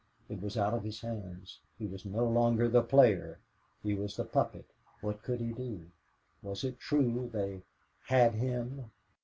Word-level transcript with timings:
It 0.29 0.41
was 0.41 0.57
out 0.57 0.73
of 0.73 0.83
his 0.83 1.01
hands. 1.01 1.59
He 1.77 1.85
was 1.85 2.07
no 2.07 2.25
longer 2.25 2.67
the 2.67 2.81
player 2.81 3.37
he 3.83 3.93
was 3.93 4.15
the 4.17 4.23
puppet. 4.25 4.65
What 4.99 5.21
could 5.21 5.39
he 5.39 5.53
do? 5.53 5.91
Was 6.41 6.63
it 6.63 6.79
true 6.79 7.29
they 7.31 7.61
"had" 8.07 8.33
him? 8.33 8.89